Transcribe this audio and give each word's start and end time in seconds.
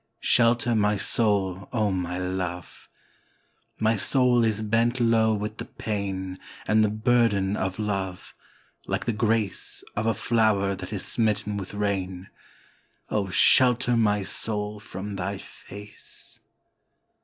Shelter 0.23 0.73
my 0.73 0.97
soul, 0.97 1.69
O 1.71 1.91
my 1.91 2.17
Love! 2.17 2.89
My 3.79 3.95
soul 3.95 4.43
is 4.43 4.63
bent 4.63 4.99
low 4.99 5.31
with 5.35 5.57
the 5.59 5.65
painAnd 5.65 6.37
the 6.81 6.89
burden 6.89 7.55
of 7.55 7.77
love, 7.77 8.33
like 8.87 9.05
the 9.05 9.13
graceOf 9.13 9.83
a 9.97 10.15
flower 10.15 10.73
that 10.73 10.91
is 10.91 11.05
smitten 11.05 11.55
with 11.55 11.75
rain; 11.75 12.29
Oh, 13.09 13.29
shelter 13.29 13.95
my 13.95 14.23
soul 14.23 14.79
from 14.79 15.17
thy 15.17 15.37
face! 15.37 16.39